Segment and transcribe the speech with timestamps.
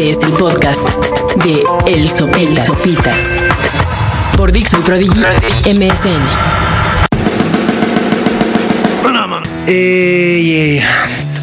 [0.00, 0.80] Este es el podcast
[1.44, 3.36] de El Sopitas.
[4.34, 5.20] Por Dixo y Prodigy
[5.74, 6.22] MSN.
[9.66, 10.82] Eh,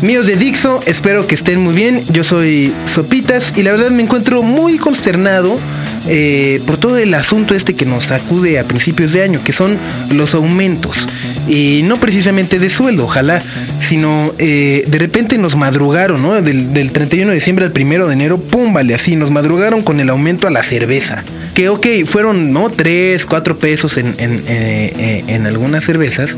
[0.01, 2.03] Míos de Dixo, espero que estén muy bien.
[2.09, 5.59] Yo soy Sopitas y la verdad me encuentro muy consternado
[6.07, 9.77] eh, por todo el asunto este que nos acude a principios de año, que son
[10.15, 11.05] los aumentos.
[11.47, 13.41] Y no precisamente de sueldo, ojalá,
[13.79, 16.41] sino eh, de repente nos madrugaron, ¿no?
[16.41, 20.09] Del, 31 de diciembre al 1 de enero, pum, vale, así, nos madrugaron con el
[20.09, 21.23] aumento a la cerveza.
[21.53, 22.69] Que ok, fueron, ¿no?
[22.69, 26.37] 3, 4 pesos en, en, eh, en algunas cervezas,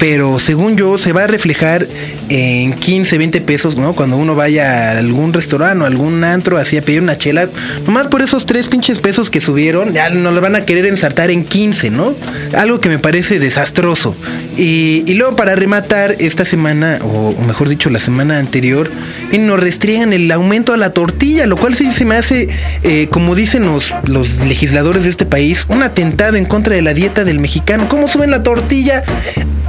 [0.00, 1.86] pero según yo se va a reflejar
[2.30, 3.92] en 15, 20 pesos, ¿no?
[3.92, 7.50] Cuando uno vaya a algún restaurante o algún antro así a pedir una chela,
[7.86, 11.30] nomás por esos tres pinches pesos que subieron, ya no le van a querer ensartar
[11.30, 12.14] en 15, ¿no?
[12.56, 14.16] Algo que me parece desastroso.
[14.56, 18.90] Y, luego para rematar esta semana, o, mejor dicho la semana anterior,
[19.32, 22.48] nos restringen el aumento a la tortilla, lo cual sí se me hace,
[22.84, 26.94] eh, como dicen los, los legisladores de este país, un atentado en contra de la
[26.94, 27.86] dieta del mexicano.
[27.86, 29.04] ¿Cómo suben la tortilla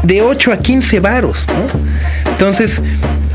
[0.04, 2.32] de 8 a 15 varos, ¿no?
[2.32, 2.82] Entonces,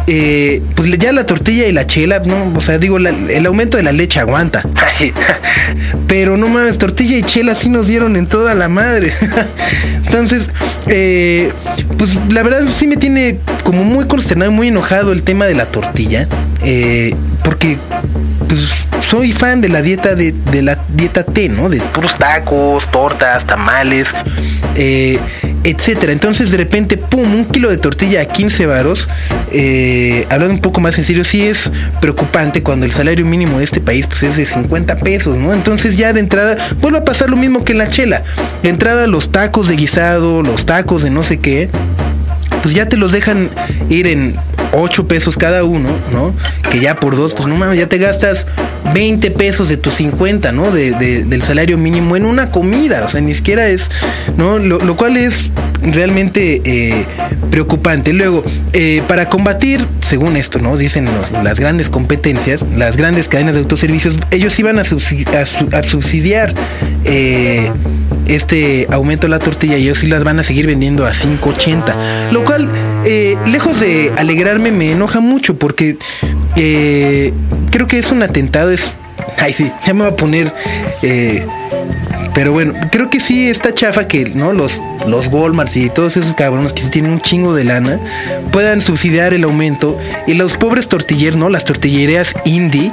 [0.08, 2.52] eh, pues ya la tortilla y la chela, ¿no?
[2.54, 4.62] O sea, digo, el aumento de la leche aguanta.
[6.08, 9.12] Pero no mames, tortilla y chela sí nos dieron en toda la madre.
[10.06, 10.50] Entonces,
[10.86, 11.52] eh,
[11.98, 15.54] pues la verdad sí me tiene como muy consternado y muy enojado el tema de
[15.54, 16.28] la tortilla.
[16.62, 17.76] Eh, porque,
[18.48, 21.68] pues soy fan de la dieta de, la dieta T, ¿no?
[21.68, 24.08] De puros tacos, tortas, tamales.
[24.76, 25.18] Eh,
[25.66, 26.12] etcétera.
[26.12, 29.08] Entonces de repente, pum, un kilo de tortilla a 15 varos.
[29.50, 33.64] Eh, hablando un poco más en serio, sí es preocupante cuando el salario mínimo de
[33.64, 35.52] este país pues es de 50 pesos, ¿no?
[35.52, 38.22] Entonces ya de entrada vuelve a pasar lo mismo que en la chela.
[38.62, 41.68] De entrada los tacos de guisado, los tacos de no sé qué,
[42.62, 43.50] pues ya te los dejan
[43.88, 44.36] ir en
[44.72, 46.32] 8 pesos cada uno, ¿no?
[46.70, 48.46] Que ya por dos, pues no mames, ya te gastas
[48.92, 50.70] 20 pesos de tus 50, ¿no?
[50.70, 50.92] De,
[51.24, 53.90] del salario mínimo en una comida, o sea, ni siquiera es,
[54.36, 54.58] ¿no?
[54.58, 55.50] Lo, cual es
[55.82, 57.04] realmente eh,
[57.50, 58.12] preocupante.
[58.12, 60.76] Luego, eh, para combatir, según esto, ¿no?
[60.76, 61.08] Dicen
[61.42, 66.54] las grandes competencias, las grandes cadenas de autoservicios, ellos iban a, subsidiar,
[67.04, 67.70] eh,
[68.28, 72.32] este aumento de la tortilla y ellos sí las van a seguir vendiendo a 5.80.
[72.32, 72.68] Lo cual,
[73.46, 75.96] lejos de alegrarme, me enoja mucho porque
[77.70, 78.90] creo que es un atentado, es...
[79.38, 80.52] Ay, sí, ya me voy a poner...
[81.02, 81.46] Eh,
[82.34, 86.34] pero bueno, creo que sí está chafa que no los, los Walmarts y todos esos
[86.34, 87.98] cabrones que sí tienen un chingo de lana
[88.52, 91.48] puedan subsidiar el aumento y los pobres tortilleros, ¿no?
[91.48, 92.92] Las tortillerías indie,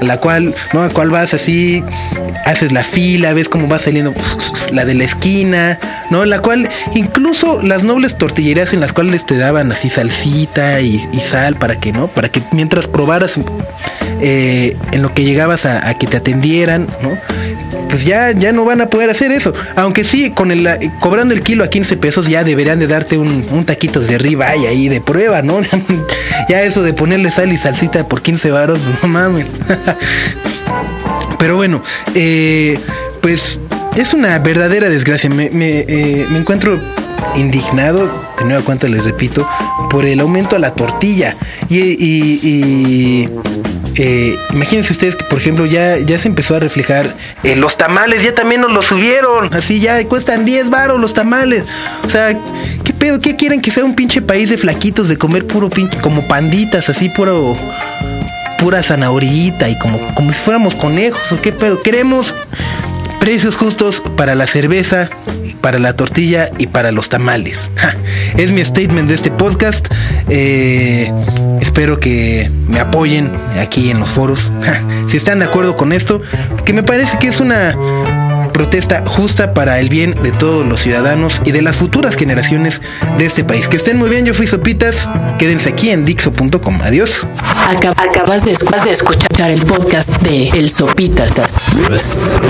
[0.00, 0.82] a la cual, ¿no?
[0.82, 1.84] A cual vas así,
[2.46, 4.14] haces la fila, ves cómo va saliendo
[4.72, 5.78] la de la esquina,
[6.10, 6.24] ¿no?
[6.24, 11.56] La cual, incluso las nobles tortillerías en las cuales te daban así salsita y, sal
[11.56, 12.06] para que, ¿no?
[12.08, 13.38] Para que mientras probaras
[14.20, 17.18] eh, en lo que llegabas a, a que te atendieran, ¿no?
[17.90, 19.52] Pues ya, ya no van a poder hacer eso.
[19.76, 20.68] Aunque sí, con el
[21.00, 24.66] cobrando el kilo a 15 pesos ya deberían de darte un, taquito de arriba y
[24.66, 25.60] ahí de prueba, ¿no?
[26.48, 29.46] ya eso de ponerle sal y salsita por 15 varos, no mames.
[31.38, 31.82] Pero bueno,
[32.14, 32.78] eh,
[33.20, 33.58] pues
[33.96, 35.28] es una verdadera desgracia.
[35.28, 36.80] Me, me, eh, me encuentro
[37.36, 39.48] indignado, de nueva cuenta les repito,
[39.90, 41.36] por el aumento a la tortilla.
[41.68, 43.28] y
[43.96, 47.14] eh, imagínense ustedes que, por ejemplo, ya, ya se empezó a reflejar
[47.56, 49.52] los tamales, ya también nos los subieron.
[49.52, 51.64] Así ya cuestan 10 baros los tamales.
[52.04, 52.36] O sea,
[52.84, 53.20] ¿qué pedo?
[53.20, 56.88] ¿Qué quieren que sea un pinche país de flaquitos de comer puro pinche, como panditas,
[56.88, 57.56] así puro
[58.58, 61.80] pura zanahorita y como, como si fuéramos conejos o qué pedo?
[61.82, 62.34] Queremos
[63.20, 65.08] precios justos para la cerveza,
[65.60, 67.70] para la tortilla y para los tamales.
[68.36, 69.88] es mi statement de este podcast.
[70.28, 71.12] Eh,
[71.80, 74.52] espero que me apoyen aquí en los foros.
[75.08, 76.20] si están de acuerdo con esto,
[76.66, 77.74] que me parece que es una
[78.52, 82.82] protesta justa para el bien de todos los ciudadanos y de las futuras generaciones
[83.16, 83.66] de este país.
[83.66, 85.08] Que estén muy bien, yo fui Sopitas,
[85.38, 86.82] quédense aquí en Dixo.com.
[86.82, 87.26] Adiós.
[87.70, 91.32] Acabas de, escuchar el podcast de El Sopitas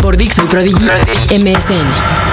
[0.03, 0.87] por Dixo y Prodigy
[1.39, 2.30] MSN.